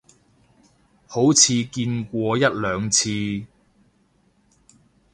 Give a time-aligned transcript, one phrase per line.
[1.05, 3.45] 好似見過一兩次